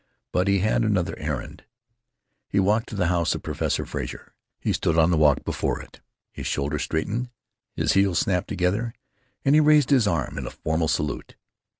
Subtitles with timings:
[0.31, 1.63] But he had another errand.
[2.49, 4.33] He walked to the house of Professor Frazer.
[4.59, 6.01] He stood on the walk before it.
[6.31, 7.29] His shoulders straightened,
[7.75, 8.95] his heels snapped together,
[9.45, 11.35] and he raised his arm in a formal salute.